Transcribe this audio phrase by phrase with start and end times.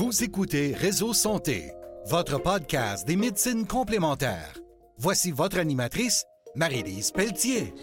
[0.00, 1.74] Vous écoutez Réseau Santé,
[2.06, 4.54] votre podcast des médecines complémentaires.
[4.96, 6.24] Voici votre animatrice,
[6.56, 7.74] Marie-Lise Pelletier.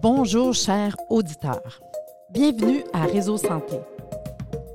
[0.00, 1.82] Bonjour, chers auditeurs.
[2.30, 3.76] Bienvenue à Réseau Santé.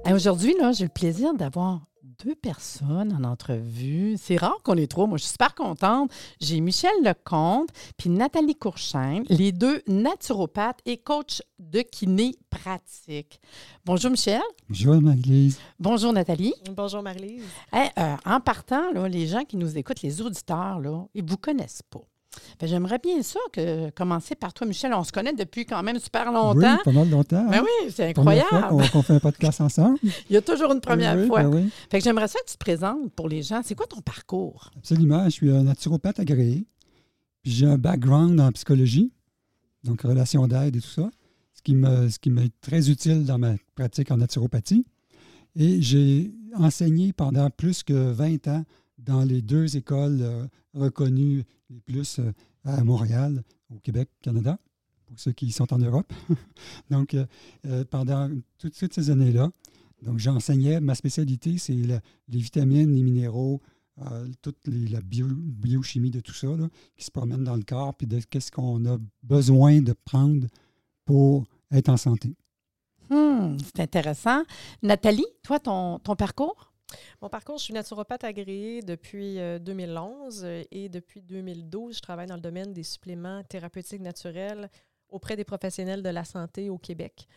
[0.06, 1.82] Aujourd'hui, j'ai le plaisir d'avoir
[2.24, 4.16] deux personnes en entrevue.
[4.18, 5.08] C'est rare qu'on ait trois.
[5.08, 6.12] Moi, je suis super contente.
[6.40, 13.40] J'ai Michel Lecomte puis Nathalie Courchaine, les deux naturopathes et coachs de kiné pratique.
[13.86, 14.42] Bonjour, Michel.
[14.68, 15.60] Bonjour, Marie-Lise.
[15.80, 16.54] Bonjour, Nathalie.
[16.72, 17.44] Bonjour Marlise.
[17.72, 21.30] Hey, euh, en partant, là, les gens qui nous écoutent, les auditeurs, là, ils ne
[21.30, 22.02] vous connaissent pas.
[22.60, 24.94] Fait, J'aimerais bien ça que commencer par toi, Michel.
[24.94, 26.54] On se connaît depuis quand même super longtemps.
[26.76, 27.46] Oui, pas mal longtemps.
[27.50, 27.64] Ben hein?
[27.64, 28.70] oui, c'est Première incroyable.
[28.70, 29.98] fois qu'on qu'on fait un podcast ensemble.
[30.30, 31.44] Il y a toujours une première Oui, fois.
[31.44, 33.62] ben oui, Fait que j'aimerais ça que tu te présentes pour les gens.
[33.64, 34.72] C'est quoi ton parcours?
[34.78, 35.24] absolument.
[35.26, 36.66] Je suis un naturopathe agréé.
[37.44, 39.12] J'ai un background en psychologie,
[39.84, 41.10] donc relation d'aide et tout ça,
[41.54, 44.86] ce qui me, ce qui m'est très utile dans ma pratique en naturopathie.
[45.56, 48.64] Et j'ai enseigné pendant plus que 20 ans
[48.98, 52.32] dans les deux écoles euh, reconnues les plus euh,
[52.64, 54.60] à Montréal, au Québec, Canada,
[55.06, 56.12] pour ceux qui sont en Europe.
[56.90, 59.50] donc, euh, pendant toutes, ces années-là,
[60.04, 63.62] donc j'enseignais, ma spécialité, c'est les vitamines, les minéraux,
[64.44, 66.50] toute la bio- biochimie de tout ça,
[66.96, 70.46] qui se promène dans le corps, puis de qu'est-ce qu'on a besoin de prendre
[71.04, 72.36] pour être en santé.
[73.10, 74.44] Hmm, c'est intéressant.
[74.84, 76.74] Nathalie, toi, ton, ton parcours?
[77.22, 82.28] Mon parcours, je suis naturopathe agréée depuis euh, 2011 euh, et depuis 2012, je travaille
[82.28, 84.70] dans le domaine des suppléments thérapeutiques naturels
[85.10, 87.28] auprès des professionnels de la santé au Québec.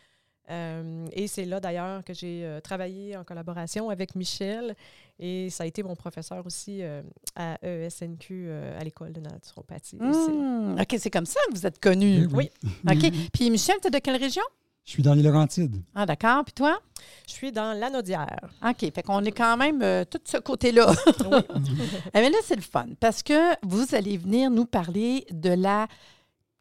[0.50, 4.74] Euh, et c'est là d'ailleurs que j'ai euh, travaillé en collaboration avec Michel
[5.18, 7.02] et ça a été mon professeur aussi euh,
[7.36, 9.96] à ESNQ euh, à l'école de naturopathie.
[9.96, 12.26] Hmm, OK, c'est comme ça que vous êtes connus.
[12.32, 12.50] Oui.
[12.88, 13.12] OK.
[13.32, 14.42] Puis Michel, tu es de quelle région?
[14.84, 15.76] Je suis dans les Laurentides.
[15.94, 16.44] Ah, d'accord.
[16.44, 16.80] Puis toi?
[17.28, 18.40] Je suis dans l'anodière.
[18.66, 18.92] OK.
[18.92, 20.92] Fait qu'on est quand même euh, tout de ce côté-là.
[21.30, 21.38] Oui.
[22.14, 25.86] Eh bien là, c'est le fun parce que vous allez venir nous parler de la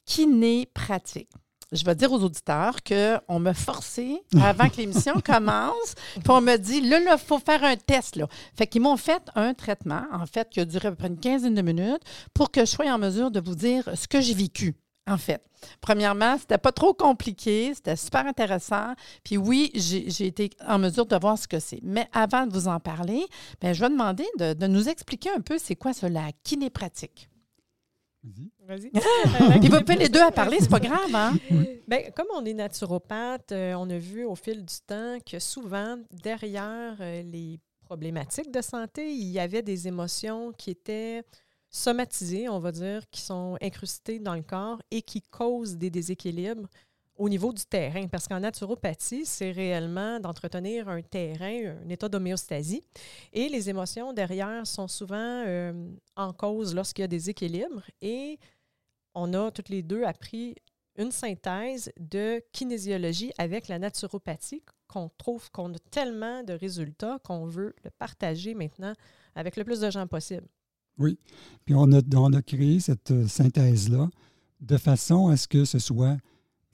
[0.05, 1.29] kiné pratique.
[1.71, 6.57] Je vais dire aux auditeurs qu'on m'a forcé avant que l'émission commence, puis on me
[6.57, 8.15] dit, là, là, il faut faire un test.
[8.15, 8.27] Là.
[8.57, 11.19] Fait qu'ils m'ont fait un traitement, en fait, qui a duré à peu près une
[11.19, 12.01] quinzaine de minutes
[12.33, 14.75] pour que je sois en mesure de vous dire ce que j'ai vécu.
[15.09, 15.41] En fait,
[15.81, 18.93] premièrement, c'était pas trop compliqué, c'était super intéressant.
[19.23, 21.79] Puis oui, j'ai été en mesure de voir ce que c'est.
[21.81, 23.25] Mais avant de vous en parler,
[23.59, 26.69] ben, je vais demander de, de nous expliquer un peu c'est quoi ça, la kiné
[26.69, 27.29] pratique.
[28.23, 28.91] Vas-y.
[28.91, 28.91] Vas-y.
[29.59, 31.33] Puis vous pouvez les deux à parler, c'est pas grave, hein?
[31.87, 35.97] Bien, comme on est naturopathe, euh, on a vu au fil du temps que souvent,
[36.11, 41.23] derrière euh, les problématiques de santé, il y avait des émotions qui étaient
[41.69, 46.67] somatisées, on va dire, qui sont incrustées dans le corps et qui causent des déséquilibres
[47.15, 48.07] au niveau du terrain.
[48.07, 52.81] Parce qu'en naturopathie, c'est réellement d'entretenir un terrain, un état d'homéostasie.
[53.33, 57.83] Et les émotions derrière sont souvent euh, en cause lorsqu'il y a des équilibres.
[58.01, 58.39] Et
[59.13, 60.55] on a toutes les deux appris
[60.95, 67.45] une synthèse de kinésiologie avec la naturopathie qu'on trouve qu'on a tellement de résultats qu'on
[67.45, 68.93] veut le partager maintenant
[69.35, 70.47] avec le plus de gens possible.
[71.65, 74.09] Puis on a, on a créé cette euh, synthèse-là
[74.61, 76.17] de façon à ce que ce soit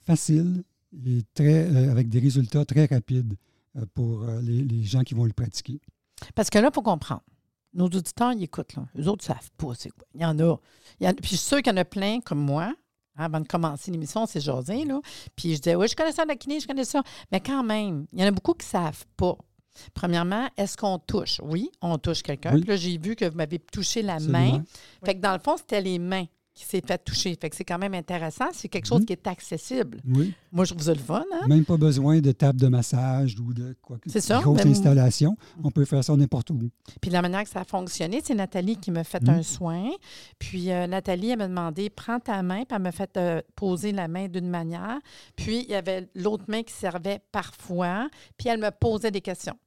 [0.04, 0.64] facile
[1.06, 3.34] et très, euh, avec des résultats très rapides
[3.76, 5.80] euh, pour les, gens qui vont le pratiquer.
[6.34, 7.22] Parce que là, faut comprendre.
[7.74, 8.74] Nos auditeurs, ils écoutent.
[8.74, 8.86] Là.
[8.98, 10.06] Eux autres ne savent pas c'est quoi.
[10.14, 10.56] Il y en a.
[10.98, 12.74] Puis je suis sûre qu'il y en a plein comme moi.
[13.18, 15.00] Avant de commencer l'émission, c'est jasé, là.
[15.34, 17.02] Puis je disais, oui, je connais ça, la kiné, je connais ça.
[17.32, 19.36] Mais quand même, il y en a beaucoup qui ne savent pas.
[19.94, 21.40] Premièrement, est-ce qu'on touche?
[21.44, 22.54] Oui, on touche quelqu'un.
[22.54, 22.60] Oui.
[22.60, 24.38] Puis là, j'ai vu que vous m'avez touché la Absolument.
[24.58, 24.64] main.
[25.04, 27.36] Fait que dans le fond, c'était les mains qui s'est fait toucher.
[27.38, 28.46] Fait que c'est quand même intéressant.
[28.54, 30.00] C'est quelque chose qui est accessible.
[30.08, 30.32] Oui.
[30.50, 31.46] Moi, je trouve ça le fun, hein?
[31.48, 34.68] Même pas besoin de table de massage ou de quoi que C'est ça, grosse même-
[34.68, 35.36] installation.
[35.62, 36.58] On peut faire ça n'importe où.
[37.02, 39.90] Puis la manière que ça a fonctionné, c'est Nathalie qui m'a fait un soin.
[40.38, 43.92] Puis euh, Nathalie, elle m'a demandé prends ta main, puis elle m'a fait euh, poser
[43.92, 44.96] la main d'une manière.
[45.36, 48.08] Puis il y avait l'autre main qui servait parfois.
[48.38, 49.58] Puis elle me posait des questions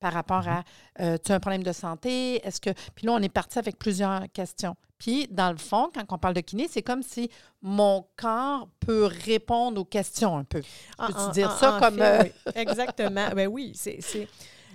[0.00, 0.62] par rapport à
[1.00, 2.70] euh, tu as un problème de santé Est-ce que.
[2.94, 4.76] Puis là, on est parti avec plusieurs questions.
[4.98, 9.10] Puis, dans le fond, quand on parle de kiné, c'est comme si mon corps peut
[9.24, 10.62] répondre aux questions un peu.
[10.98, 12.32] Peux-tu dire ça comme, euh, oui.
[12.54, 13.28] Exactement.
[13.34, 14.00] ben oui, c'est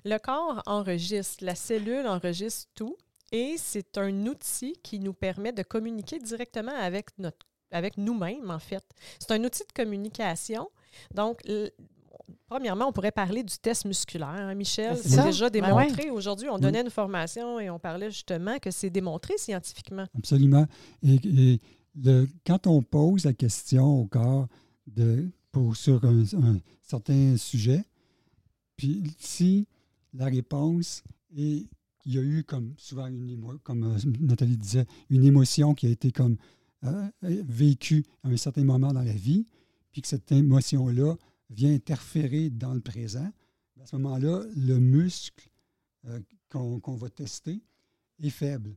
[0.04, 2.98] le corps enregistre, la cellule enregistre tout
[3.32, 8.60] et c'est un outil qui nous permet de communiquer directement avec notre avec nous-mêmes en
[8.60, 8.84] fait.
[9.20, 10.70] C'est un outil de communication.
[11.14, 11.42] Donc
[12.48, 14.28] Premièrement, on pourrait parler du test musculaire.
[14.30, 16.10] hein, Michel, C'est déjà Ben démontré.
[16.10, 16.62] Aujourd'hui, on Oui.
[16.62, 20.06] donnait une formation et on parlait justement que c'est démontré scientifiquement.
[20.18, 20.66] Absolument.
[21.04, 21.16] Et,
[21.54, 21.62] et
[21.96, 24.48] le- quand on pose la question au corps
[24.88, 27.84] de, pour, sur un, un certain sujet,
[28.76, 29.68] puis si
[30.14, 31.04] la réponse
[31.36, 31.68] et
[32.06, 35.86] il y a eu comme souvent une émo- comme euh, Nathalie disait, une émotion qui
[35.86, 36.36] a été comme
[36.84, 39.46] euh, vécue à un certain moment dans la vie,
[39.92, 41.16] puis que cette émotion-là
[41.52, 43.30] vient interférer dans le présent.
[43.82, 45.50] À ce moment-là, le muscle
[46.08, 46.20] euh,
[46.50, 47.62] qu'on va tester
[48.22, 48.76] est faible.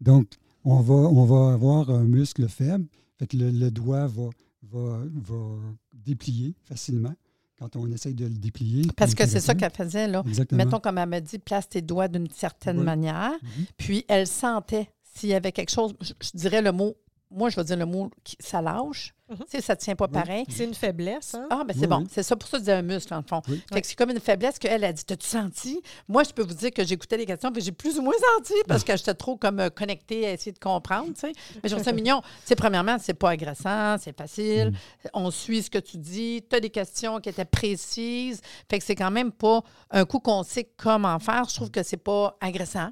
[0.00, 0.28] Donc,
[0.64, 2.86] on va, on va avoir un muscle faible,
[3.18, 4.30] fait que le, le doigt va,
[4.62, 5.58] va, va
[5.92, 7.14] déplier facilement
[7.58, 8.86] quand on essaye de le déplier.
[8.96, 10.24] Parce que c'est ça qu'elle faisait, là.
[10.26, 10.64] Exactement.
[10.64, 13.32] Mettons, comme elle m'a dit, place tes doigts d'une certaine manière.
[13.42, 13.66] Mhm.
[13.76, 15.94] Puis elle sentait s'il y avait quelque chose.
[16.00, 16.96] Je, je dirais le mot,
[17.32, 19.14] moi, je vais dire le mot, qui- ça lâche.
[19.28, 19.36] Mhm.
[19.38, 20.12] Tu sais, ça ne tient pas Oui.
[20.12, 20.44] pareil.
[20.50, 21.46] C'est une faiblesse, hein?
[21.50, 21.98] Ah, ben c'est Oui, bon.
[22.00, 22.06] oui.
[22.10, 22.36] C'est ça.
[22.36, 23.40] Pour ça, je disais un muscle, en le fond.
[23.48, 23.62] Oui.
[23.72, 25.04] Fait que c'est comme une faiblesse qu'elle a dit.
[25.04, 25.80] T'as-tu senti?
[26.06, 28.52] Moi, je peux vous dire que j'écoutais les questions, puis j'ai plus ou moins senti
[28.68, 31.32] parce que j'étais trop comme euh, connectée à essayer de comprendre, tu sais.
[31.62, 32.20] Mais je trouve ça mignon.
[32.20, 34.70] Tu sais, premièrement, c'est pas agressant, c'est facile.
[34.72, 35.08] Mm.
[35.14, 36.44] On suit ce que tu dis.
[36.50, 38.40] Tu as des questions qui étaient précises.
[38.70, 41.44] Fait que c'est quand même pas un coup qu'on sait comment faire.
[41.48, 42.90] Je trouve que c'est pas agressant.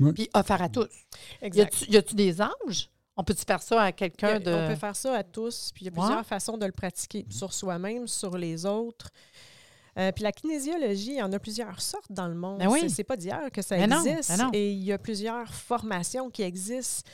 [0.00, 0.12] Oui.
[0.14, 0.88] Puis offert à tous.
[1.42, 1.84] Y Exact.
[1.88, 2.88] y a-tu des âges?
[3.16, 4.50] On peut-tu faire ça à quelqu'un de.
[4.52, 6.06] On peut faire ça à tous, puis il y a Ouais.
[6.06, 9.10] plusieurs façons de le pratiquer sur soi-même, sur les autres.
[9.98, 12.58] Euh, puis la kinésiologie, il y en a plusieurs sortes dans le monde.
[12.60, 12.88] Ben oui.
[12.88, 14.30] C'est- pas d'hier que ça Ben non, existe.
[14.30, 14.50] ben non.
[14.54, 17.10] Et il y a plusieurs formations qui existent.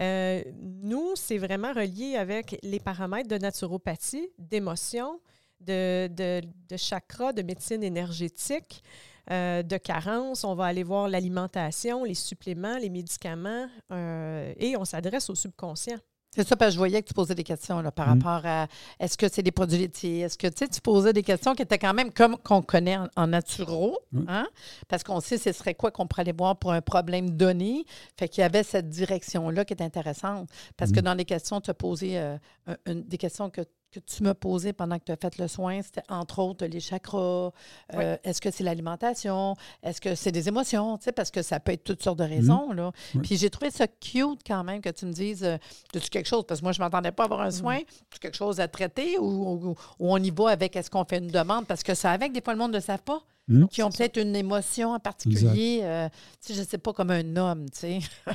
[0.00, 5.20] Euh, nous, c'est vraiment relié avec les paramètres de naturopathie, d'émotion,
[5.60, 6.40] de, de,
[6.70, 8.82] de chakra, de médecine énergétique,
[9.30, 10.44] euh, de carence.
[10.44, 15.98] On va aller voir l'alimentation, les suppléments, les médicaments, euh, et on s'adresse au subconscient.
[16.34, 18.22] C'est ça, parce que je voyais que tu posais des questions là, par Mm.
[18.22, 18.66] rapport à
[18.98, 20.20] est-ce que c'est des produits laitiers?
[20.20, 22.96] Est-ce que tu sais, tu posais des questions qui étaient quand même comme qu'on connaît
[22.96, 24.24] en, en naturo, Mm.
[24.28, 24.48] hein?
[24.88, 27.84] parce qu'on sait ce serait quoi qu'on pourrait aller voir pour un problème donné.
[28.18, 30.48] Fait qu'il y avait cette direction-là qui est intéressante.
[30.78, 31.02] Parce que Mm.
[31.02, 32.38] dans les questions, tu as posé euh,
[32.86, 33.60] une- des questions que,
[33.92, 35.80] que tu m'as posées pendant que tu as fait le soin.
[35.82, 37.50] C'était entre autres les chakras.
[37.94, 39.54] euh, Est-ce que c'est l'alimentation?
[39.82, 40.96] Est-ce que c'est des émotions?
[40.98, 42.72] Tu sais, parce que ça peut être toutes sortes de raisons.
[42.72, 42.90] Là.
[43.14, 43.20] Oui.
[43.22, 45.56] Puis j'ai trouvé ça cute quand même que tu me dises euh,
[45.94, 46.44] As-tu quelque chose?
[46.46, 47.76] Parce que moi, je ne m'entendais pas avoir un soin.
[47.76, 51.18] As-tu quelque chose à traiter ou, ou- ou on y va avec est-ce qu'on fait
[51.18, 51.66] une demande?
[51.66, 53.20] Parce que ça avec, des fois, le monde ne le savent pas.
[53.52, 53.68] Mm.
[53.68, 55.80] Qui ont peut-être une émotion en particulier.
[55.82, 56.08] euh,
[56.40, 57.98] tu sais, je ne sais pas, comme un homme, tu sais.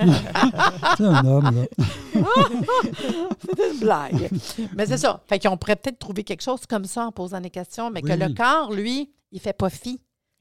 [0.98, 1.66] C'est un homme, là.
[3.56, 4.30] C'est une blague.
[4.76, 5.22] mais c'est ça.
[5.28, 8.14] Fait qu'on pourrait peut-être trouver quelque chose comme ça en posant des questions, mais que
[8.14, 10.00] le corps, lui, il fait pas fi.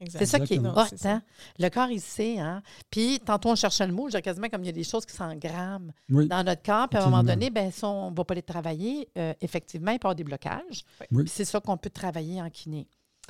[0.09, 1.09] C'est ça qui est ça.
[1.09, 1.21] hein?
[1.57, 2.61] Le corps, il sait, hein?
[2.91, 5.15] Puis, tantôt, on cherchait le mot, j'ai quasiment comme il y a des choses qui
[5.15, 6.27] s'engramment Oui.
[6.27, 9.09] dans notre corps, puis à un moment donné, ben on ne va pas les travailler.
[9.17, 10.83] euh, effectivement, il peut y avoir des blocages.
[11.11, 11.23] Oui.
[11.23, 12.87] Puis c'est ça qu'on peut travailler en kiné.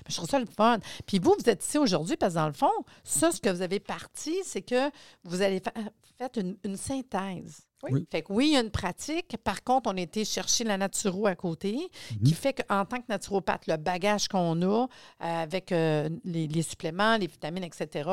[0.08, 0.80] Je trouve ça le fun.
[1.06, 2.72] Puis vous, vous êtes ici aujourd'hui parce que dans le fond,
[3.04, 4.90] ça, ce que vous avez parti, c'est que
[5.24, 5.74] vous allez faire
[6.18, 7.62] fait une, une synthèse.
[7.84, 7.92] Oui.
[7.94, 8.08] Oui.
[8.12, 9.38] Fait que oui, il y a une pratique.
[9.44, 11.78] Par contre, on a été chercher la naturo à côté,
[12.14, 12.24] Mhm.
[12.24, 14.86] qui fait qu'en tant que naturopathe, le bagage qu'on a euh,
[15.20, 18.10] avec euh, les, les suppléments, les vitamines, etc.,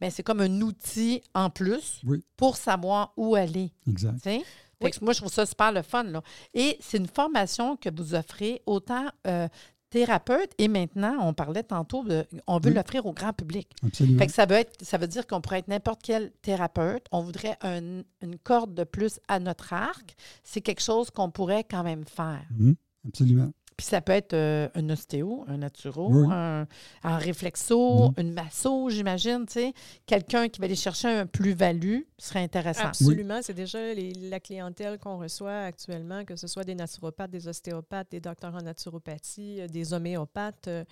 [0.00, 2.22] ben, c'est comme un outil en plus Oui.
[2.36, 3.72] pour savoir où aller.
[3.88, 4.18] Exact.
[4.22, 6.02] Fait que moi, je trouve ça super le fun.
[6.04, 6.20] Là.
[6.52, 9.48] Et c'est une formation que vous offrez autant euh,
[9.90, 12.74] thérapeute et maintenant, on parlait tantôt, de, on veut Oui.
[12.76, 13.68] l'offrir au grand public.
[13.84, 14.18] Absolument.
[14.18, 17.06] Fait que ça, veut être, ça veut dire qu'on pourrait être n'importe quel thérapeute.
[17.12, 20.14] On voudrait un- une corde de plus à notre arc.
[20.44, 22.44] C'est quelque chose qu'on pourrait quand même faire.
[22.50, 22.76] Mhm.
[23.08, 23.52] Absolument.
[23.76, 26.26] Puis ça peut être euh, un ostéo, un naturo, Oui.
[26.30, 26.66] un,
[27.02, 28.14] un réflexo, Mhm.
[28.18, 29.72] une masso, j'imagine, tu sais.
[30.06, 32.86] Quelqu'un qui va aller chercher un plus-value serait intéressant.
[32.86, 33.40] Absolument.
[33.42, 38.10] C'est déjà les- la clientèle qu'on reçoit actuellement, que ce soit des naturopathes, des ostéopathes,
[38.12, 40.68] des docteurs en naturopathie, euh, des homéopathes.
[40.68, 40.84] euh,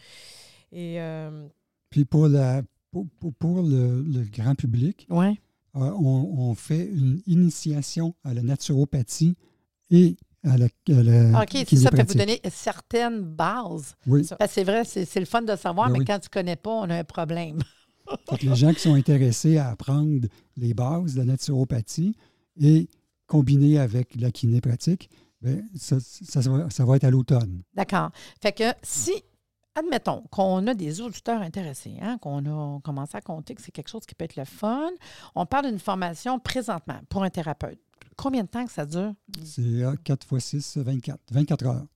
[0.70, 1.46] et euh,
[1.88, 5.40] Puis pour, la, pour, pour- pour le, le grand public, Oui.
[5.76, 9.36] euh, on, on fait une initiation à la naturopathie
[9.90, 13.94] et à la, à la OK, c'est ça, fait vous donner certaines bases.
[14.06, 14.26] Oui.
[14.48, 16.04] c'est vrai, c'est le fun de savoir, Ben mais oui.
[16.04, 17.58] quand tu ne connais pas, on a un problème.
[18.42, 22.14] Les gens qui sont intéressés à apprendre les bases de la naturopathie
[22.60, 22.88] et
[23.26, 25.08] combiner avec la kinépratique,
[25.40, 27.62] ben, ça, ça, ça va, ça va être à l'automne.
[27.74, 28.10] D'accord.
[28.42, 29.12] Fait que si,
[29.74, 33.88] admettons qu'on a des auditeurs intéressés, hein, qu'on a commencé à compter que c'est quelque
[33.90, 34.90] chose qui peut être le fun,
[35.34, 37.78] on parle d'une formation présentement pour un thérapeute.
[38.16, 39.12] Combien de temps que ça dure?
[39.44, 41.18] C'est euh, 4 x 6, 24.
[41.32, 41.86] 24 heures.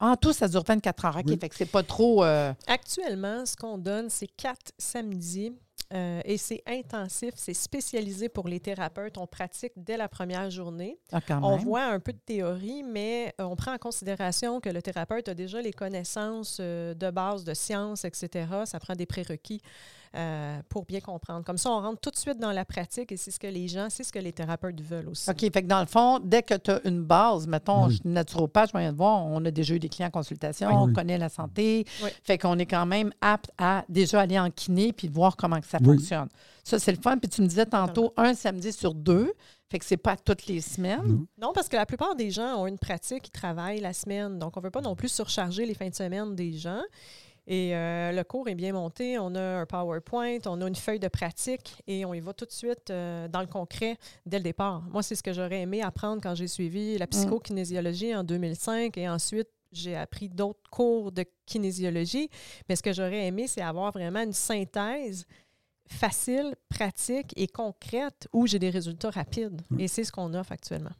[0.00, 1.16] En tout, ça dure 24 heures.
[1.18, 1.38] OK, Oui.
[1.38, 2.24] fait que c'est pas trop...
[2.24, 5.52] euh, actuellement, ce qu'on donne, c'est quatre samedis.
[5.92, 9.18] Euh, et c'est intensif, c'est spécialisé pour les thérapeutes.
[9.18, 10.98] On pratique dès la première journée.
[11.12, 14.82] ah, On voit un peu de théorie, mais euh, on prend en considération que le
[14.82, 18.46] thérapeute a déjà les connaissances euh, de base de sciences, etc.
[18.66, 19.60] Ça prend des prérequis
[20.16, 21.44] euh, pour bien comprendre.
[21.44, 23.68] Comme ça, on rentre tout de suite dans la pratique et c'est ce que les
[23.68, 25.30] gens, c'est ce que les thérapeutes veulent aussi.
[25.30, 25.40] OK.
[25.40, 27.90] Fait que dans le fond, dès que tu as une base, mettons, Oui.
[27.92, 30.68] je suis naturopathe, je viens de voir, on a déjà eu des clients en consultation,
[30.68, 30.74] Oui.
[30.76, 31.84] on connaît la santé.
[32.02, 32.10] Oui.
[32.24, 35.66] Fait qu'on est quand même apte à déjà aller en kiné puis voir comment que
[35.66, 35.96] ça Oui.
[35.96, 36.28] fonctionne.
[36.64, 37.16] Ça, c'est le fun.
[37.18, 39.32] Puis tu me disais tantôt, un samedi sur deux.
[39.70, 41.06] Fait que c'est pas toutes les semaines.
[41.06, 41.26] Non.
[41.40, 44.38] Non, parce que la plupart des gens ont une pratique, ils travaillent la semaine.
[44.40, 46.80] Donc, on ne veut pas non plus surcharger les fins de semaine des gens.
[47.50, 49.18] Et euh, le cours est bien monté.
[49.18, 52.44] On a un PowerPoint, on a une feuille de pratique et on y va tout
[52.44, 54.82] de suite euh, dans le concret dès le départ.
[54.92, 59.08] Moi, c'est ce que j'aurais aimé apprendre quand j'ai suivi la psychokinésiologie en 2005 et
[59.08, 62.30] ensuite j'ai appris d'autres cours de kinésiologie.
[62.68, 65.26] Mais ce que j'aurais aimé, c'est avoir vraiment une synthèse
[65.88, 69.60] facile, pratique et concrète où j'ai des résultats rapides.
[69.72, 69.82] Oui.
[69.82, 70.94] Et c'est ce qu'on offre actuellement.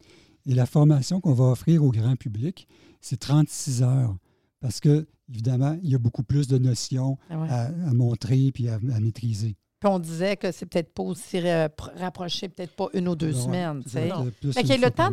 [0.47, 2.66] Et la formation qu'on va offrir au grand public,
[3.00, 4.16] c'est 36 heures.
[4.61, 7.49] Parce que, évidemment, il y a beaucoup plus de notions Ah ouais.
[7.49, 9.56] à, à montrer puis à, à maîtriser.
[9.78, 13.34] Puis on disait que c'est peut-être pas aussi pr- rapproché, peut-être pas une ou deux
[13.34, 13.82] Ouais, semaines.
[13.84, 15.10] Fait qu'il y a le temps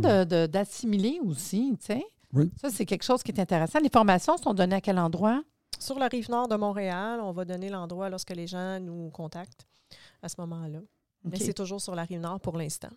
[0.47, 2.03] d'assimiler aussi, tu sais.
[2.33, 2.51] Oui.
[2.61, 3.79] Ça, c'est quelque chose qui est intéressant.
[3.79, 5.41] Les formations sont données à quel endroit?
[5.79, 9.65] Sur la rive nord de Montréal, on va donner l'endroit lorsque les gens nous contactent
[10.21, 10.79] à ce moment-là.
[11.23, 12.89] Mais c'est toujours sur la rive nord pour l'instant.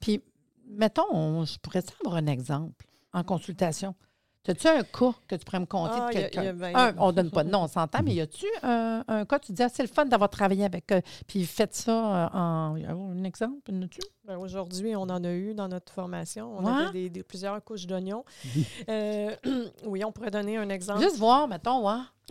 [0.00, 0.22] Puis,
[0.66, 3.94] mettons, on- je pourrais avoir un exemple en consultation.
[4.46, 6.46] As-tu un cas que tu pourrais me conter Ah, de a- quelqu'un?
[6.48, 9.24] a- ben, on ne donne pas de nom, on s'entend, mais y a-tu un, un
[9.24, 11.90] cas, tu dis, ah, c'est le fun d'avoir travaillé avec eux, puis faites ça
[12.26, 12.76] euh, en.
[12.76, 14.00] a Un exemple, as-tu?
[14.26, 16.58] Ben, Aujourd'hui, on en a eu dans notre formation.
[16.58, 16.72] On Ouais.
[16.82, 18.24] avait des, des- plusieurs couches d'oignons.
[18.54, 18.66] Oui.
[18.90, 19.34] Euh,
[19.86, 21.00] oui, on pourrait donner un exemple.
[21.00, 21.82] Juste voir, mettons.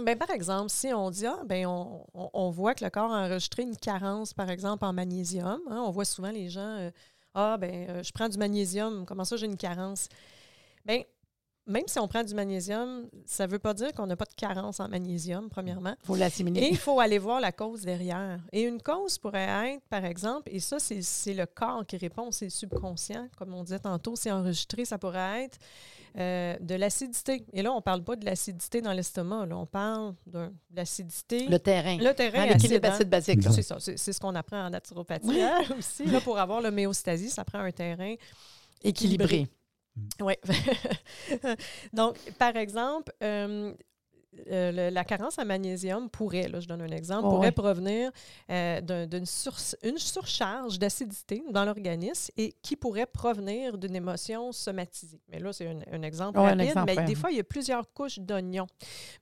[0.03, 3.11] Ben, par exemple, si on dit, ah, ben, on, on- on voit que le corps
[3.11, 5.59] a enregistré une carence, par exemple, en magnésium.
[5.69, 6.91] hein, on voit souvent les gens, euh,
[7.33, 10.09] ah, ben, euh, je prends du magnésium, comment ça j'ai une carence?
[10.85, 11.01] Bien,
[11.65, 14.35] même si on prend du magnésium, ça ne veut pas dire qu'on n'a pas de
[14.35, 15.95] carence en magnésium, premièrement.
[16.03, 16.61] Il faut l'assimiler.
[16.61, 18.39] Et il faut aller voir la cause derrière.
[18.51, 22.45] Et une cause pourrait être, par exemple, et ça, c'est le corps qui répond, c'est
[22.45, 25.57] le subconscient, comme on disait tantôt, c'est enregistré, ça pourrait être
[26.17, 27.45] euh, de l'acidité.
[27.53, 31.47] Et là, on ne parle pas de l'acidité dans l'estomac, on parle de l'acidité.
[31.47, 31.97] Le terrain.
[31.97, 33.41] Le terrain L'équilibre acide basique.
[33.43, 36.05] C'est ça, c'est c'est ce qu'on apprend en naturopathie hein, aussi.
[36.05, 38.15] Là, pour avoir l'homéostasie, ça prend un terrain
[38.83, 39.47] Équilibré.
[40.21, 40.33] Oui.
[41.93, 43.73] Donc, par exemple, euh,
[44.49, 47.51] euh, le- la carence en magnésium pourrait, là, je donne un exemple, Oh, pourrait ouais.
[47.51, 48.11] provenir
[48.49, 54.51] euh, d'un- d'une sur- une surcharge d'acidité dans l'organisme et qui pourrait provenir d'une émotion
[54.51, 55.21] somatisée.
[55.29, 57.05] Mais là, c'est un, un exemple un rapide, exemple, mais ouais.
[57.05, 58.67] des fois, il y a plusieurs couches d'oignons.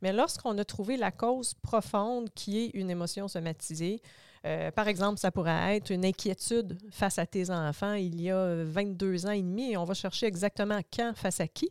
[0.01, 4.01] Mais lorsqu'on a trouvé la cause profonde qui est une émotion somatisée,
[4.45, 8.36] euh, par exemple, ça pourrait être une inquiétude face à tes enfants il y a
[8.38, 11.69] euh, 22 ans et demi et on va chercher exactement quand, face à qui.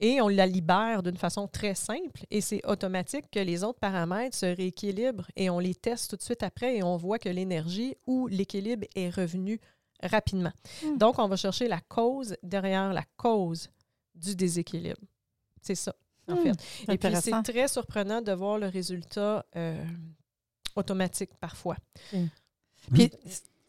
[0.00, 4.36] Et on la libère d'une façon très simple et c'est automatique que les autres paramètres
[4.36, 7.94] se rééquilibrent et on les teste tout de suite après et on voit que l'énergie
[8.08, 9.60] ou l'équilibre est revenu
[10.02, 10.50] rapidement.
[10.82, 10.98] Hmm.
[10.98, 13.70] Donc, on va chercher la cause derrière la cause
[14.16, 14.98] du déséquilibre.
[15.60, 15.94] C'est ça,
[16.28, 16.92] en Hmm, fait.
[16.92, 19.84] Et puis, c'est très surprenant de voir le résultat euh,
[20.76, 21.76] automatique parfois.
[22.92, 23.10] Puis,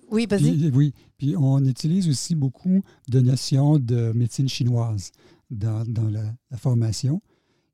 [0.10, 0.58] oui, vas-y.
[0.58, 5.12] Puis, oui, puis on utilise aussi beaucoup de notions de médecine chinoise
[5.50, 7.22] dans, dans la, la formation.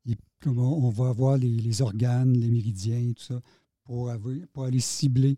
[0.07, 3.41] Et comme on, on va avoir les, les organes, les méridiens, tout ça,
[3.83, 5.37] pour, avoir- pour aller cibler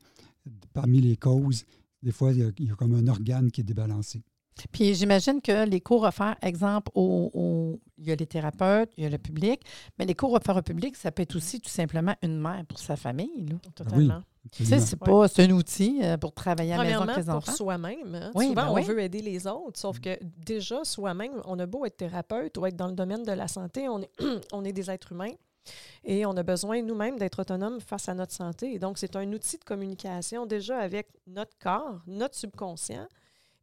[0.73, 1.65] parmi les causes.
[2.03, 4.23] Des fois, il y, a, il y a comme un organe qui est débalancé.
[4.71, 9.03] Puis j'imagine que les cours offerts, exemple, au, au- il y a les thérapeutes, il
[9.03, 9.61] y a le public,
[9.99, 12.79] mais les cours offerts au public, ça peut être aussi tout simplement une mère pour
[12.79, 13.45] sa famille.
[13.49, 13.55] là.
[13.75, 14.21] Totalement.
[14.51, 17.23] Tu sais, c'est pas c'est un outil euh, pour travailler à la maison avec les
[17.25, 17.51] pour enfants.
[17.51, 18.15] soi-même.
[18.15, 18.31] hein.
[18.33, 18.83] Oui, Souvent, ben on oui.
[18.83, 22.75] veut aider les autres, sauf que déjà, soi-même, on a beau être thérapeute ou être
[22.75, 24.09] dans le domaine de la santé, on est,
[24.51, 25.33] on est des êtres humains
[26.03, 28.73] et on a besoin nous-mêmes d'être autonomes face à notre santé.
[28.73, 33.07] Et donc, c'est un outil de communication déjà avec notre corps, notre subconscient.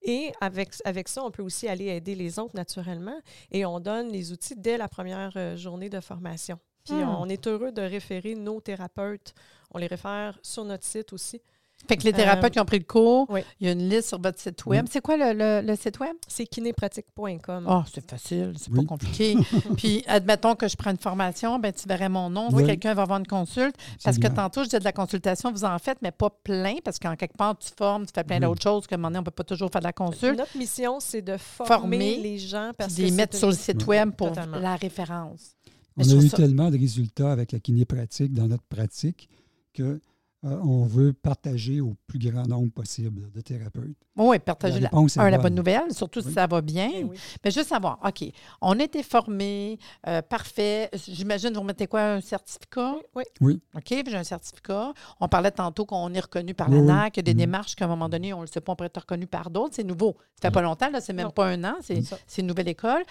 [0.03, 3.19] Et avec, avec ça, on peut aussi aller aider les autres naturellement.
[3.51, 6.59] Et on donne les outils dès la première euh, journée de formation.
[6.85, 7.17] Puis Hmm.
[7.19, 9.35] on est heureux de référer nos thérapeutes.
[9.73, 11.43] On les réfère sur notre site aussi.
[11.87, 13.41] Fait que les thérapeutes Euh, qui ont pris le cours, oui.
[13.61, 14.87] il y a une liste sur votre site web.
[14.91, 16.15] C'est quoi le, le- le site web?
[16.27, 17.67] C'est kinépratique.com.
[17.69, 18.81] Oh, c'est facile, c'est Oui.
[18.81, 19.37] pas compliqué.
[19.77, 22.67] Puis, admettons que je prends une formation, ben, tu verrais mon nom, Oui.
[22.67, 23.77] quelqu'un va avoir une consulte.
[24.05, 26.99] Parce que tantôt, je disais de la consultation, vous en faites, mais pas plein, parce
[26.99, 28.43] qu'en quelque part, tu formes, tu fais plein Oui.
[28.43, 30.37] d'autres choses, qu'à un moment donné, on ne peut pas toujours faire de la consulte.
[30.39, 33.49] Notre mission, c'est de former, Former, les gens Puis parce de que les mettre sur
[33.49, 33.97] le site Oui.
[33.97, 34.59] web pour Totalement.
[34.59, 35.53] la référence.
[35.97, 39.29] On Mais a eu ça- tellement de résultats avec la kiné pratique dans notre pratique
[39.75, 40.01] que
[40.45, 43.97] euh, on veut partager au plus grand nombre possible de thérapeutes.
[44.17, 45.55] Oui, partager La la, réponse est un, la bonne.
[45.57, 46.91] nouvelle, surtout si ça va bien.
[46.95, 47.17] Eh oui.
[47.45, 48.25] Mais juste savoir, OK,
[48.61, 50.91] on a été formés, euh, parfait.
[51.09, 52.95] J'imagine, vous remettez quoi, un certificat?
[53.17, 53.25] Oui.
[53.41, 53.61] Oui.
[53.75, 54.93] OK, j'ai un certificat.
[55.19, 56.87] On parlait tantôt qu'on est reconnu par Oui, la oui.
[56.87, 57.39] NAC, il y a des Mhm.
[57.39, 59.51] démarches qu'à un moment donné, on ne le sait pas, on pourrait être reconnu par
[59.51, 59.75] d'autres.
[59.75, 60.17] C'est nouveau.
[60.41, 61.33] Ça fait pas longtemps, là, c'est même Non.
[61.33, 63.03] pas un an, c'est c'est une nouvelle école.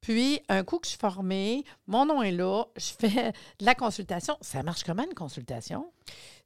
[0.00, 3.74] Puis, un coup que je suis formée, mon nom est là, je fais de la
[3.74, 4.34] consultation.
[4.40, 5.92] Ça marche comment, une consultation?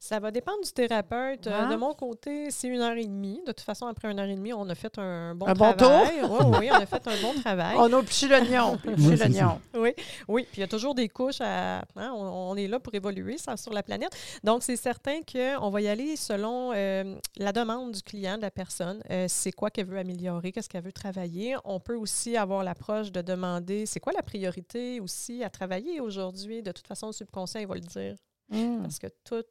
[0.05, 1.47] Ça va dépendre du thérapeute.
[1.47, 1.71] Euh, Ouais.
[1.71, 3.39] De mon côté, c'est une heure et demie.
[3.47, 5.73] De toute façon, après une heure et demie, on a fait un bon Un bon
[5.73, 6.21] travail.
[6.21, 7.75] oui, oui, on a fait un bon travail.
[7.79, 9.61] On a épluché l'oignon, Oui, épluché c'est l'oignon.
[9.73, 9.93] Oui,
[10.27, 10.43] oui.
[10.51, 11.79] Puis il y a toujours des couches à.
[11.95, 14.15] hein, on, on est là pour évoluer ça, sur la planète.
[14.43, 18.51] Donc, c'est certain qu'on va y aller selon euh, la demande du client, de la
[18.51, 19.01] personne.
[19.09, 21.55] Euh, c'est quoi qu'elle veut améliorer, qu'est-ce qu'elle veut travailler.
[21.63, 26.61] On peut aussi avoir l'approche de demander c'est quoi la priorité aussi à travailler aujourd'hui?
[26.61, 28.15] De toute façon, le subconscient, il va le dire.
[28.49, 29.41] Mm, Parce que tout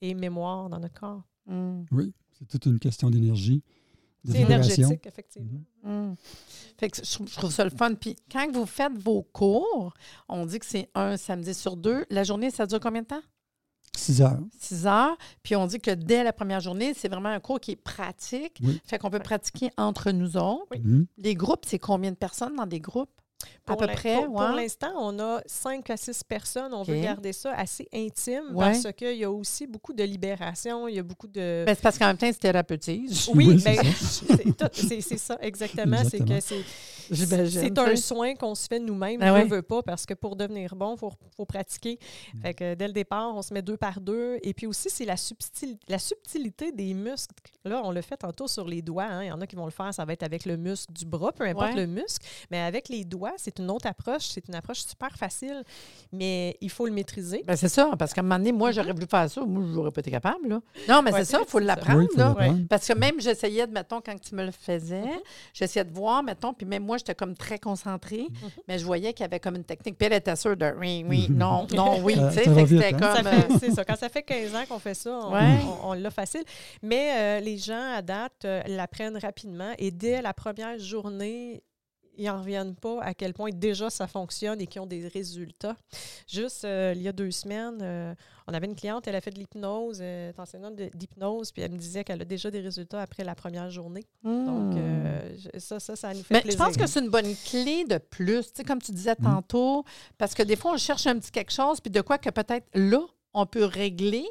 [0.00, 1.22] est mémoire dans notre corps.
[1.46, 3.62] mm, Oui, c'est toute une question d'énergie,
[4.24, 5.60] C'est énergétique, effectivement.
[5.82, 6.14] mm.
[6.78, 7.94] Fait que je, trouve- je trouve ça le fun.
[7.94, 9.92] Puis, quand vous faites vos cours,
[10.28, 12.04] on dit que c'est un samedi sur deux.
[12.10, 13.22] La journée, ça dure combien de temps?
[13.96, 14.40] 6 heures.
[14.58, 15.16] 6 heures.
[15.42, 18.58] Puis on dit que dès la première journée, c'est vraiment un cours qui est pratique.
[18.62, 18.80] Oui.
[18.84, 20.66] Fait qu'on peut pratiquer entre nous autres.
[20.70, 20.80] Oui.
[20.82, 21.06] Mhm.
[21.18, 23.10] Les groupes, c'est combien de personnes dans des groupes?
[23.66, 26.74] À Pour peu l'in- près, Pour, l'instant, on a 5 à 6 personnes.
[26.74, 28.72] On veut garder ça assez intime Ouais.
[28.72, 31.64] parce qu'il y a aussi beaucoup de libération, il y a beaucoup de...
[31.66, 33.08] Ben, c'est parce qu'en même temps, c'est thérapeutique.
[33.34, 33.76] oui, Oui, c'est
[34.28, 35.38] ben, ça.
[35.40, 35.98] exactement.
[36.08, 39.44] C'est que c'est un soin qu'on se fait nous-mêmes, Ah on ouais.
[39.44, 41.98] ne veut pas, parce que pour devenir bon, il faut, faut pratiquer.
[42.42, 44.38] Fait que dès le départ, on se met deux par deux.
[44.42, 47.34] Et puis aussi, c'est la, subtil- la subtilité des muscles.
[47.64, 49.04] Là, on le fait tantôt sur les doigts.
[49.04, 49.24] hein.
[49.24, 51.04] Il y en a qui vont le faire, ça va être avec le muscle du
[51.04, 51.80] bras, peu importe Ouais.
[51.80, 52.26] le muscle.
[52.50, 54.24] Mais avec les doigts, c'est une autre approche.
[54.28, 55.62] C'est une approche super facile,
[56.12, 57.42] mais il faut le maîtriser.
[57.46, 59.40] Ben, c'est ça, parce qu'à un moment donné, moi, j'aurais voulu faire ça.
[59.42, 60.48] Moi, je n'aurais pas été capable.
[60.48, 60.60] Là.
[60.88, 62.06] Non, mais Ouais, c'est ça, il faut l'apprendre.
[62.38, 62.66] Oui.
[62.68, 65.20] Parce que même, j'essayais, de, mettons, quand tu me le faisais, Mhm.
[65.52, 68.50] j'essayais de voir, mettons, puis même moi, j'étais comme très concentrée, Mhm.
[68.68, 69.96] mais je voyais qu'il y avait comme une technique.
[69.98, 72.14] Puis elle était sûre de oui, oui, non, non, oui.
[72.14, 72.98] Tu sais, c'était hein?
[72.98, 73.26] comme.
[73.26, 73.84] Euh, c'est ça.
[73.84, 75.58] Quand ça fait 15 ans qu'on fait ça, on, Ouais.
[75.84, 76.42] on- on l'a facile.
[76.82, 81.62] Mais euh, les gens, à date, euh, l'apprennent rapidement et dès la première journée,
[82.20, 85.76] ils n'en reviennent pas à quel point déjà ça fonctionne et qu'ils ont des résultats.
[86.28, 88.14] Juste euh, il y a deux semaines, euh,
[88.46, 91.50] on avait une cliente, elle a fait de l'hypnose, euh, elle est enseignante de- d'hypnose,
[91.52, 94.04] puis elle me disait qu'elle a déjà des résultats après la première journée.
[94.22, 94.76] Donc, hmm.
[94.76, 96.64] euh, je- ça, ça, ça nous fait Mais je plaisir.
[96.66, 99.84] pense que c'est une bonne clé de plus, tu sais, comme tu disais tantôt,
[100.18, 102.66] parce que des fois, on cherche un petit quelque chose, puis de quoi que peut-être
[102.74, 103.00] là,
[103.32, 104.26] on peut régler.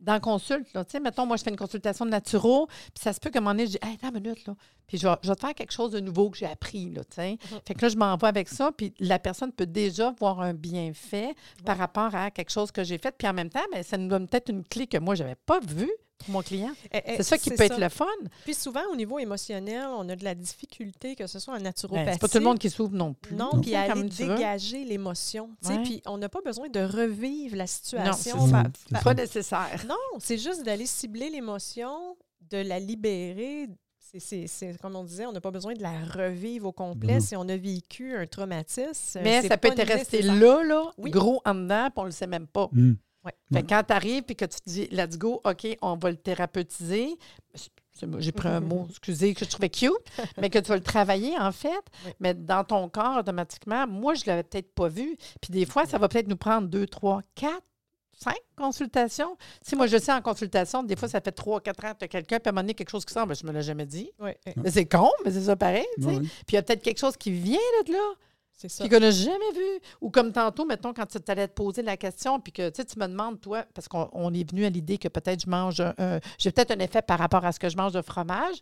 [0.00, 0.72] Dans la consulte.
[0.74, 0.84] là.
[0.84, 3.38] Tu sais, mettons, moi, je fais une consultation de naturo, puis ça se peut qu'à
[3.38, 4.54] un moment donné, je dis, hey, attends une minute, là.
[4.86, 7.04] Puis je vais, je vais te faire quelque chose de nouveau que j'ai appris, là,
[7.04, 7.38] tu sais.
[7.66, 11.34] Fait que là, je m'envoie avec ça, puis la personne peut déjà voir un bienfait
[11.64, 13.14] par rapport à quelque chose que j'ai fait.
[13.16, 15.36] Puis en même temps, ben, ça nous donne peut-être une clé que moi, je n'avais
[15.36, 16.70] pas vue pour mon client.
[16.92, 17.64] Eh, eh, C'est ça qui peut ça.
[17.66, 18.04] être le fun.
[18.44, 22.06] Puis souvent, au niveau émotionnel, on a de la difficulté, que ce soit en naturopathie.
[22.06, 23.34] Ben, c'est pas tout le monde qui s'ouvre non plus.
[23.34, 25.50] Non, Tu puis sais, aller dégager l'émotion.
[25.62, 25.82] tu sais, Ouais.
[25.82, 28.50] Puis on n'a pas besoin de revivre la Non, situation.
[28.50, 29.84] par- pas nécessaire.
[29.88, 32.16] non, c'est juste d'aller cibler l'émotion,
[32.50, 33.68] de la libérer.
[33.98, 37.14] C'est- C'est c'est- comme on disait, on n'a pas besoin de la revivre au complet
[37.14, 37.20] Non.
[37.20, 39.20] si on a vécu un traumatisme.
[39.22, 41.10] Mais c'est ça peut être resté là, là, Oui.
[41.12, 42.68] gros en dedans, puis on le sait même pas.
[42.72, 42.96] Mhm.
[43.24, 43.34] Ouais.
[43.52, 46.10] Fait que quand tu arrives et que tu te dis, let's go, OK, on va
[46.10, 47.18] le thérapeutiser.
[48.18, 49.92] J'ai pris un mot, excusez, que je trouvais cute,
[50.40, 51.70] mais que tu vas le travailler, en fait.
[52.06, 52.12] Oui.
[52.20, 55.18] Mais dans ton corps, automatiquement, moi, je ne l'avais peut-être pas vu.
[55.42, 57.62] Puis des fois, ça va peut-être nous prendre deux, trois, quatre,
[58.16, 59.36] cinq consultations.
[59.62, 62.04] Si moi, je sais en consultation, des fois, ça fait trois, quatre ans que tu
[62.04, 63.56] as quelqu'un, puis à un moment donné, quelque chose qui sort, ben, je ne me
[63.56, 64.10] l'ai jamais dit.
[64.18, 65.86] Ouais, Mais c'est con, mais c'est ça pareil.
[65.98, 68.14] Puis il y a peut-être quelque chose qui vient de là.
[68.68, 68.84] Ça.
[68.84, 69.80] Puis qu'on n'a jamais vu.
[70.00, 73.06] Ou comme tantôt, mettons, quand tu allais te poser la question, puis que tu me
[73.06, 76.50] demandes, toi, parce qu'on on est venu à l'idée que peut-être je mange, un- j'ai
[76.52, 78.56] peut-être un effet par rapport à ce que je mange de fromage,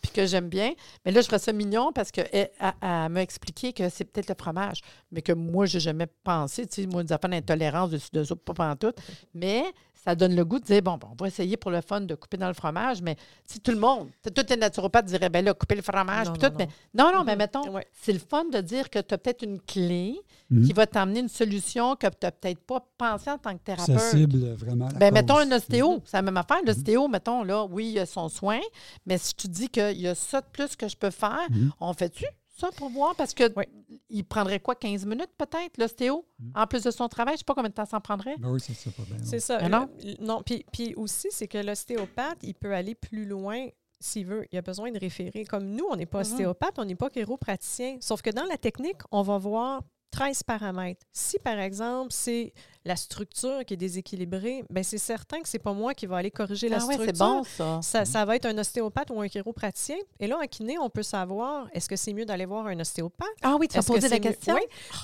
[0.00, 0.72] puis que j'aime bien.
[1.04, 4.34] Mais là, je ferais ça mignon parce qu'elle elle, m'a expliqué que c'est peut-être le
[4.38, 6.66] fromage, mais que moi, je n'ai jamais pensé.
[6.66, 8.96] Tu sais, moi, des affaires d'intolérance dessus de ça, pas pantoute.
[9.34, 9.64] Mais
[10.04, 12.14] ça donne le goût de dire, bon, bon, on va essayer pour le fun de
[12.14, 15.54] couper dans le fromage, mais si tout le monde, tous les naturopathes diraient, ben là,
[15.54, 17.12] couper le fromage, Non, puis non, tout, mais non.
[17.12, 17.38] non, mais Mhm.
[17.38, 17.86] mettons, Ouais.
[17.92, 20.66] c'est le fun de dire que tu as peut-être une clé Mhm.
[20.66, 23.76] qui va t'amener une solution que tu n'as peut-être pas pensé en tant que Ça
[23.76, 23.98] thérapeute.
[24.10, 26.58] cible vraiment la Ben, mettons un ostéo, c'est la même affaire.
[26.66, 28.60] L'ostéo, mettons, là, oui, il y a son soin,
[29.06, 31.46] mais si tu dis qu'il y a ça de plus que je peux faire,
[31.80, 32.26] on fait-tu?
[32.52, 33.14] Ça pour voir?
[33.16, 33.64] Parce que Oui.
[34.10, 36.52] il prendrait quoi, 15 minutes peut-être, l'ostéo, Mhm.
[36.54, 37.32] en plus de son travail?
[37.32, 38.36] Je ne sais pas combien de temps ça en prendrait.
[38.38, 39.16] Ben oui, c'est ça, pas bien.
[39.16, 39.24] non.
[39.24, 39.58] C'est ça.
[39.60, 39.88] Mais non?
[40.02, 43.66] Le- non, puis, puis aussi, c'est que l'ostéopathe, il peut aller plus loin
[44.00, 44.46] s'il veut.
[44.52, 45.44] Il a besoin de référer.
[45.44, 46.32] Comme nous, on n'est pas Mhm.
[46.32, 47.98] ostéopathe, on n'est pas chiropraticien.
[48.00, 51.06] Sauf que dans la technique, on va voir 13 paramètres.
[51.12, 52.52] Si, par exemple, c'est
[52.84, 56.30] la structure qui est déséquilibrée, ben c'est certain que c'est pas moi qui va aller
[56.30, 57.14] corriger la Ah ouais, structure.
[57.16, 57.80] c'est bon, ça.
[57.82, 59.96] Ça, ça va être un ostéopathe ou un chiropraticien.
[60.18, 63.28] Et là, en kiné, on peut savoir est-ce que c'est mieux d'aller voir un ostéopathe?
[63.42, 64.54] Ah oui, tu as Est-ce que posé la mieux- question?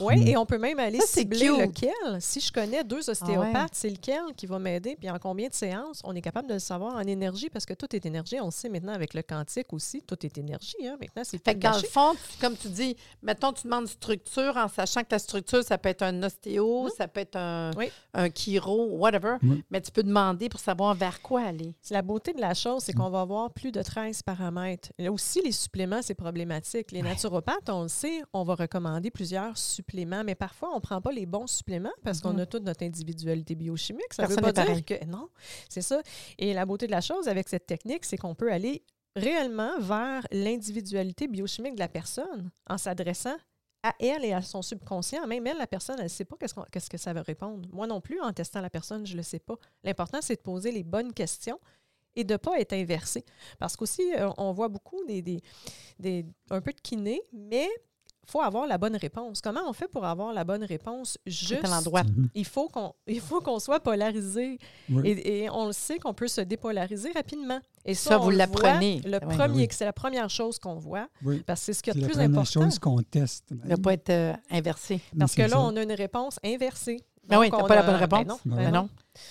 [0.01, 1.49] Oui, oui, et on peut même aller Ça, cibler.
[1.59, 1.93] Ah lequel.
[2.21, 6.01] Si je connais deux ostéopathes, c'est lequel qui va m'aider, puis en combien de séances,
[6.05, 8.41] on est capable de le savoir en énergie, parce que tout est énergie.
[8.41, 10.77] On le sait maintenant avec le quantique aussi, tout est énergie.
[10.85, 10.97] Hein?
[11.01, 14.69] Maintenant, c'est Fait que dans le fond, comme tu dis, mettons, tu demandes structure en
[14.69, 17.75] sachant que la structure, ça peut être un ostéo, ça peut être un, Hum.
[17.77, 17.91] Oui.
[18.15, 19.37] un chiro, whatever.
[19.43, 19.65] Oui.
[19.71, 21.75] Mais tu peux demander pour savoir vers quoi aller.
[21.83, 24.91] C'est La beauté de la chose, c'est qu'on va avoir plus de 13 paramètres.
[24.99, 26.93] Et aussi, les suppléments, c'est problématique.
[26.93, 31.01] Les naturopathes, on le sait, on va recommander plusieurs suppléments, mais parfois, on ne prend
[31.01, 32.41] pas les bons suppléments parce qu'on Mhm.
[32.41, 34.13] a toute notre individualité biochimique.
[34.13, 35.05] Ça ne veut pas dire que...
[35.07, 35.29] Non,
[35.69, 36.01] c'est ça.
[36.39, 38.83] Et la beauté de la chose avec cette technique, c'est qu'on peut aller
[39.17, 43.37] réellement vers l'individualité biochimique de la personne en s'adressant
[43.83, 45.27] à elle et à son subconscient.
[45.27, 47.69] Même elle, la personne, elle ne sait pas qu'est-ce, que ça va répondre.
[47.73, 49.57] Moi non plus, en testant la personne, je ne le sais pas.
[49.85, 51.61] L'important, c'est de poser les bonnes questions
[52.17, 53.25] et de ne pas être inversé.
[53.59, 55.41] Parce qu'aussi, euh, on voit beaucoup des, des,
[55.99, 57.69] des- un peu de kiné, mais
[58.31, 59.41] faut avoir la bonne réponse.
[59.41, 61.61] Comment on fait pour avoir la bonne réponse juste?
[61.63, 62.03] C'est à l'endroit.
[62.05, 62.29] Mhm.
[62.35, 64.59] Il faut qu'on il faut qu'on soit polarisé.
[64.91, 65.03] Oui.
[65.09, 67.61] Et, et on le sait qu'on peut se dépolariser rapidement.
[67.85, 69.01] Et ça, vous le l'apprenez.
[69.07, 69.35] Le Oui.
[69.37, 69.69] premier, Oui.
[69.71, 71.43] c'est la première chose qu'on voit, Oui.
[71.47, 72.65] parce que c'est ce qu'il y C'est a la de plus première important.
[72.71, 73.45] chose qu'on teste.
[73.51, 75.01] Il ne pas être euh, inversé.
[75.19, 75.61] Parce que C'est là, ça.
[75.63, 77.01] on a une réponse inversée.
[77.29, 78.27] Ben oui, t'as pas la a- bonne ben réponse.
[78.27, 78.83] non, Ben ben Mais non.
[78.83, 78.89] non.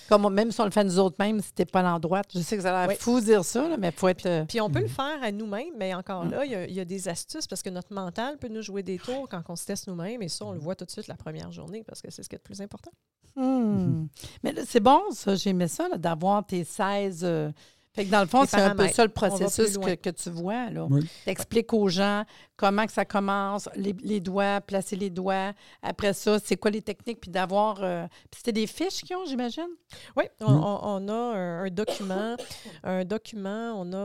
[0.10, 2.22] Comme même si on le fait nous autres mêmes, si t'es pas à l'endroit.
[2.34, 2.96] Je sais que ça a l'air Oui.
[3.00, 4.26] fou de dire ça, là, mais il faut être.
[4.26, 4.92] euh, Puis on peut le Mhm.
[4.92, 6.32] faire à nous-mêmes, mais encore Mm.
[6.32, 8.62] là, il y, a, il y a des astuces parce que notre mental peut nous
[8.62, 10.22] jouer des tours quand on se teste nous-mêmes.
[10.22, 12.30] Et ça, on le voit tout de suite la première journée parce que c'est ce
[12.30, 12.92] qui est le plus important.
[13.36, 14.08] hmm.
[14.44, 15.36] Mais là, c'est bon, ça.
[15.36, 17.22] J'aimais ça, d'avoir tes 16.
[17.24, 17.52] euh,
[17.98, 18.96] Fait que dans le fond, c'est un peu paramètres.
[18.96, 20.70] ça le processus que, que tu vois.
[20.70, 20.86] là.
[20.90, 21.06] Oui.
[21.26, 22.24] T'expliques aux gens
[22.56, 25.54] comment que ça commence, les, les doigts, placer les doigts.
[25.84, 27.84] Après ça, c'est quoi les techniques, puis d'avoir.
[27.84, 29.68] euh, Puis c'était des fiches qu'ils ont, j'imagine?
[30.16, 32.36] Oui, on, on- on a un, un document,
[32.84, 33.98] un document, on a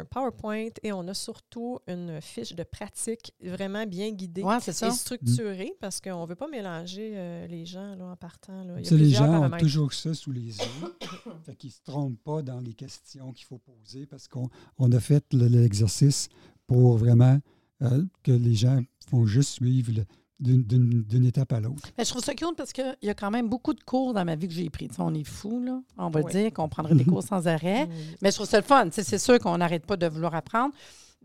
[0.00, 4.88] un PowerPoint et on a surtout une fiche de pratique vraiment bien guidée ça.
[4.88, 8.62] et structurée parce qu'on ne veut pas mélanger euh, les gens là, en partant.
[8.64, 8.74] Là.
[8.78, 10.96] Il y a Tu sais, les gens ont toujours ça sous les yeux.
[11.44, 14.90] fait qu'ils ne se trompent pas dans les questions qu'il faut poser parce qu'on on
[14.92, 16.28] a fait le- l'exercice
[16.66, 17.38] pour vraiment
[17.82, 20.04] euh, que les gens font juste suivre le-
[20.38, 21.82] d'une- étape à l'autre.
[21.96, 24.24] Mais je trouve ça cool parce qu'il y a quand même beaucoup de cours dans
[24.24, 24.88] ma vie que j'ai pris.
[24.98, 25.80] On est fous, là.
[25.96, 26.30] On va Oui.
[26.32, 27.86] dire qu'on prendrait des cours sans arrêt.
[27.88, 28.16] Oui.
[28.22, 28.88] Mais je trouve ça le fun.
[28.92, 30.74] C'est sûr qu'on n'arrête pas de vouloir apprendre.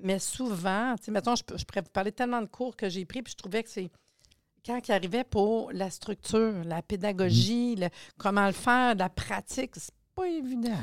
[0.03, 3.05] Mais souvent, tu sais, mettons, je, je pourrais vous parler tellement de cours que j'ai
[3.05, 3.89] pris, puis je trouvais que c'est
[4.65, 9.93] quand il arrivait pour la structure, la pédagogie, le- comment le faire, la pratique, c'est
[10.15, 10.77] pas évident.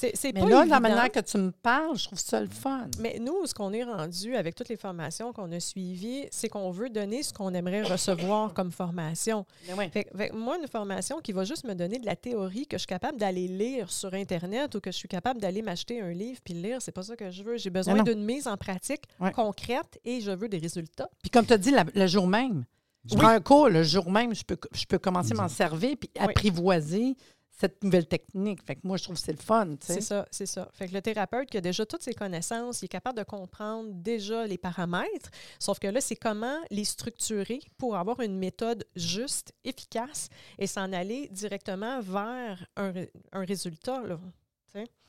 [0.00, 0.74] C'est c'est Mais pas là, évident.
[0.76, 2.86] la manière que tu me parles, je trouve ça le fun.
[3.00, 6.70] Mais nous, ce qu'on est rendu avec toutes les formations qu'on a suivies, c'est qu'on
[6.70, 9.44] veut donner ce qu'on aimerait recevoir comme formation.
[9.76, 9.88] Ouais.
[9.90, 12.86] Fait, moi, une formation qui va juste me donner de la théorie que je suis
[12.86, 16.54] capable d'aller lire sur Internet ou que je suis capable d'aller m'acheter un livre puis
[16.54, 17.56] le lire, c'est pas ça que je veux.
[17.56, 19.02] J'ai besoin d'une mise en pratique
[19.34, 21.08] concrète et je veux des résultats.
[21.22, 22.64] Puis comme tu as dit, la- le jour même,
[23.04, 23.20] je Oui.
[23.20, 26.10] prends un cours le jour même, je peux, je peux commencer à m'en servir puis
[26.18, 27.16] apprivoiser
[27.58, 28.62] cette nouvelle technique.
[28.64, 29.66] Fait que moi, je trouve que c'est le fun.
[29.66, 29.94] tu sais.
[29.94, 30.68] C'est ça, c'est ça.
[30.72, 33.90] Fait que le thérapeute qui a déjà toutes ses connaissances, il est capable de comprendre
[33.92, 39.52] déjà les paramètres, sauf que là, c'est comment les structurer pour avoir une méthode juste,
[39.64, 42.92] efficace et s'en aller directement vers un,
[43.32, 44.02] un résultat.
[44.02, 44.18] Là.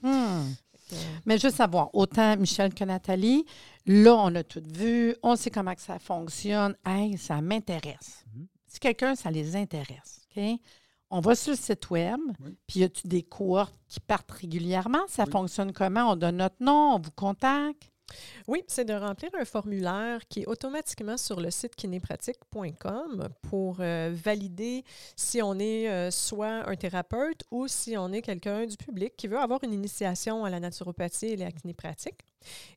[0.02, 0.54] Hmm.
[0.90, 3.46] Que, Mais juste savoir, autant Michel que Nathalie,
[3.86, 6.76] là, on a tout vu, on sait comment que ça fonctionne.
[6.86, 8.26] Hey, ça m'intéresse.
[8.34, 8.48] Mhm.
[8.68, 10.60] Si quelqu'un, ça les intéresse, OK?
[11.12, 12.56] On va sur le site web, Oui.
[12.68, 15.08] puis y a-tu des cohortes qui partent régulièrement?
[15.08, 15.32] Ça Oui.
[15.32, 16.12] fonctionne comment?
[16.12, 17.92] On donne notre nom, on vous contacte?
[18.48, 24.12] Oui, c'est de remplir un formulaire qui est automatiquement sur le site kinépratique.com pour euh,
[24.14, 24.84] valider
[25.16, 29.28] si on est euh, soit un thérapeute ou si on est quelqu'un du public qui
[29.28, 32.20] veut avoir une initiation à la naturopathie et la kinépratique.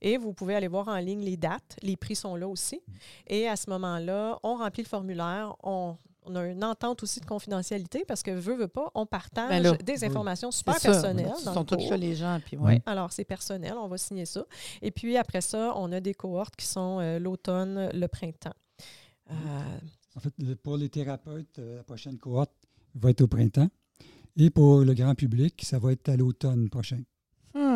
[0.01, 2.81] Et vous pouvez aller voir en ligne les dates, les prix sont là aussi.
[3.27, 7.27] Et à ce moment-là, on remplit le formulaire, on, on a une entente aussi de
[7.27, 10.05] confidentialité parce que veut, veut pas, on partage Ben là, des oui.
[10.05, 11.33] informations super personnelles.
[11.45, 12.41] Dans sont tous là, les gens.
[12.45, 12.81] Puis Oui.
[12.87, 14.45] Alors, c'est personnel, on va signer ça.
[14.81, 18.55] Et puis après ça, on a des cohortes qui sont euh, l'automne, le printemps.
[19.31, 19.35] Euh,
[20.17, 20.33] En fait,
[20.63, 22.53] pour les thérapeutes, euh, la prochaine cohorte
[22.95, 23.69] va être au printemps.
[24.37, 27.03] Et pour le grand public, ça va être à l'automne prochain,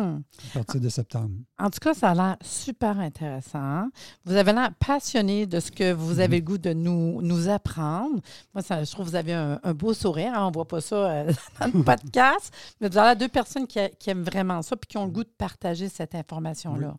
[0.07, 1.31] À partir de septembre.
[1.59, 3.87] En tout cas, ça a l'air super intéressant.
[4.25, 8.21] Vous avez l'air passionné de ce que vous avez le goût de nous, nous apprendre.
[8.53, 10.33] Moi, ça, je trouve que vous avez un, un beau sourire.
[10.35, 10.45] hein.
[10.45, 12.53] On ne voit pas ça euh, dans le podcast.
[12.81, 15.11] Mais vous avez deux personnes qui, a- qui aiment vraiment ça et qui ont le
[15.11, 16.95] goût de partager cette information-là.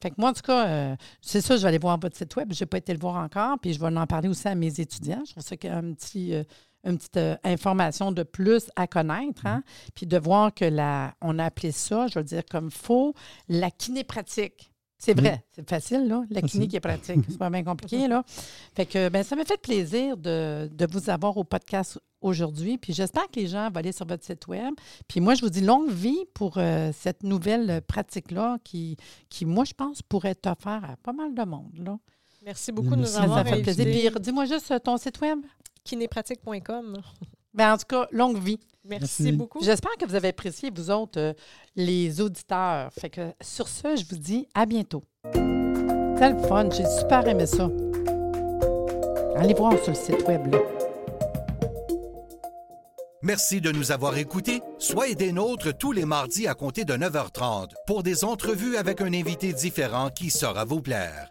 [0.00, 2.34] Fait que moi, en tout cas, euh, c'est ça, je vais aller voir votre site
[2.36, 2.52] web.
[2.52, 3.58] Je n'ai pas été le voir encore.
[3.60, 5.22] Puis je vais en parler aussi à mes étudiants.
[5.26, 6.44] Je trouve ça qu'il y a un petit, euh,
[6.84, 9.62] une petite euh, information de plus à connaître, hein,
[9.94, 13.14] puis de voir que la, on a appelé ça, je veux dire comme faux,
[13.48, 14.72] la kiné pratique.
[14.98, 17.24] C'est vrai, c'est facile, là, la kiné qui est pratique.
[17.28, 18.22] C'est pas bien compliqué, là.
[18.76, 22.78] Fait que, ben, ça m'a fait plaisir de, de vous avoir au podcast aujourd'hui.
[22.78, 24.74] Puis j'espère que les gens vont aller sur votre site web.
[25.08, 28.96] Puis moi, je vous dis longue vie pour euh, cette nouvelle pratique-là qui,
[29.28, 31.98] qui, moi, je pense, pourrait être offerte à pas mal de monde, là.
[32.44, 33.86] Merci beaucoup de nous avoir ça fait plaisir.
[33.86, 34.10] invités.
[34.10, 35.38] Puis dis-moi juste euh, ton site web?
[35.84, 37.00] Kinépratique.com.
[37.54, 38.58] Ben, en tout cas, longue vie.
[38.84, 39.36] Merci, Merci.
[39.36, 39.62] beaucoup.
[39.62, 41.32] J'espère que vous avez apprécié, vous autres, euh,
[41.76, 42.90] les auditeurs.
[42.92, 45.04] Fait que sur ce, je vous dis à bientôt.
[45.24, 46.68] C'était le fun.
[46.70, 47.68] J'ai super aimé ça.
[49.36, 50.52] Allez voir sur le site web.
[50.52, 50.58] Là.
[53.22, 54.62] Merci de nous avoir écoutés.
[54.78, 59.12] Soyez des nôtres tous les mardis à compter de 9h30 pour des entrevues avec un
[59.12, 61.30] invité différent qui saura vous plaire.